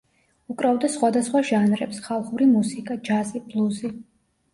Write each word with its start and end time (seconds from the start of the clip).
უკრავდა 0.51 0.87
სხვადასხვა 0.93 1.41
ჟანრებს: 1.49 1.99
ხალხური 2.05 2.47
მუსიკა, 2.55 2.97
ჯაზი, 3.11 3.43
ბლუზი. 3.53 3.93